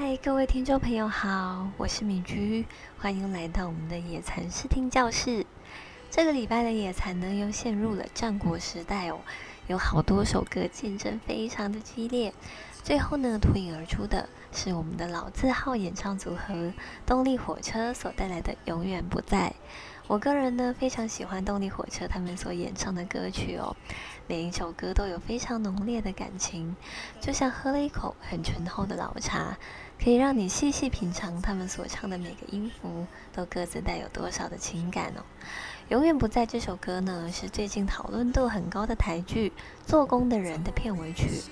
[0.00, 2.64] 嗨，各位听众朋友好，我是米居，
[3.00, 5.44] 欢迎来到我们的野餐视听教室。
[6.08, 9.18] 这个礼拜的野餐呢，又陷入了战国时代哦，
[9.66, 12.32] 有好多首歌竞争非常的激烈，
[12.84, 16.72] 最后呢，脱颖而出的是我们的老字号演唱组合
[17.04, 19.52] 动力火车所带来的《永远不在》。
[20.08, 23.76] 我个人呢，非常喜欢动力火车他们所演唱的歌曲哦，
[24.26, 26.74] 每一首歌都有非常浓烈的感情，
[27.20, 29.58] 就像喝了一口很醇厚的老茶，
[30.02, 35.20] 可以让你细细品尝他们所唱的每个音符，都各自带有多少的情感哦。
[35.90, 39.50] 永远不在这首歌呢，是最近讨论度很高的台剧
[39.86, 41.42] 《做工的人》的片尾曲。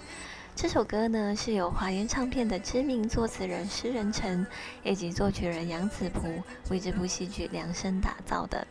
[0.57, 4.47] 这首歌呢，是由华研唱片的知名作词人施仁成
[4.83, 8.67] 以及作曲人杨子璞为这部戏剧量身打造的。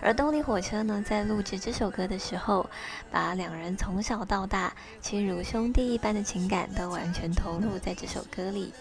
[0.00, 2.68] 而动力火车呢，在录制这首歌的时候，
[3.12, 8.74] 把两人从小到大亲如兄弟一般的情感都完全投入在这首歌里。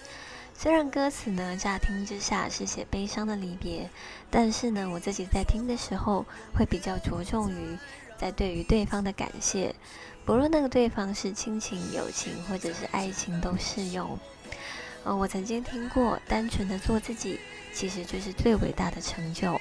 [0.56, 3.88] 虽然歌词呢，乍听之下是写悲伤的离别，
[4.32, 7.78] 但是呢，我自己在听的时候会比较着重于
[8.18, 9.76] 在对于对方的感谢。
[10.26, 14.18] 不论那个对方是亲情、友情或者是爱情，都适用。
[15.04, 17.40] 呃，我曾经听过，单纯的做自己，
[17.74, 19.60] 其实就是最伟大的成就。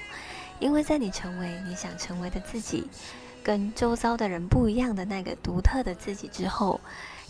[0.59, 2.87] 因为在你成为你想成为的自己，
[3.43, 6.79] 跟周遭的人不一样的那个独特的自己之后，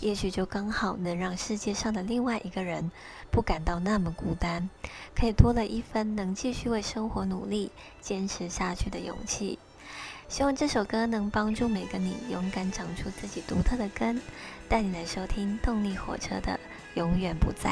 [0.01, 2.91] 也许就刚好能让世界上的另外一个人
[3.31, 4.69] 不感到那么孤单，
[5.15, 7.71] 可以多了一分能继续为生活努力、
[8.01, 9.57] 坚持下去的勇气。
[10.31, 14.17] 希望这首歌能帮助每个你勇敢长出自己独特的根，
[14.69, 16.53] 带你来收听动力火车的
[16.93, 17.69] 《永远不在》。